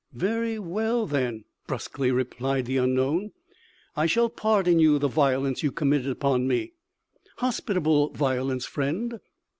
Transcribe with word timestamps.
"Very 0.15 0.57
well, 0.57 1.05
then," 1.05 1.45
brusquely 1.67 2.09
replied 2.09 2.65
the 2.65 2.77
unknown, 2.77 3.33
"I 3.95 4.07
shall 4.07 4.29
pardon 4.31 4.79
you 4.79 4.97
the 4.97 5.07
violence 5.07 5.61
you 5.61 5.71
committed 5.71 6.09
upon 6.09 6.47
me." 6.47 6.73
"Hospitable 7.37 8.09
violence, 8.09 8.65
friend." 8.65 9.19